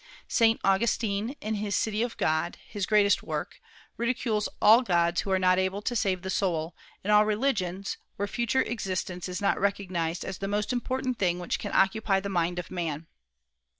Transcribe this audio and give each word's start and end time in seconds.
Saint 0.27 0.59
Augustine, 0.63 1.35
in 1.41 1.53
his 1.53 1.75
"City 1.75 2.01
of 2.01 2.17
God," 2.17 2.57
his 2.67 2.87
greatest 2.87 3.21
work, 3.21 3.61
ridicules 3.97 4.49
all 4.59 4.81
gods 4.81 5.21
who 5.21 5.29
are 5.29 5.37
not 5.37 5.59
able 5.59 5.79
to 5.83 5.95
save 5.95 6.23
the 6.23 6.31
soul, 6.31 6.75
and 7.03 7.11
all 7.13 7.23
religions 7.23 7.97
where 8.15 8.27
future 8.27 8.63
existence 8.63 9.29
is 9.29 9.39
not 9.43 9.59
recognized 9.59 10.25
as 10.25 10.39
the 10.39 10.47
most 10.47 10.73
important 10.73 11.19
thing 11.19 11.37
which 11.37 11.59
can 11.59 11.71
occupy 11.75 12.19
the 12.19 12.29
mind 12.29 12.57
of 12.57 12.71
man. 12.71 13.05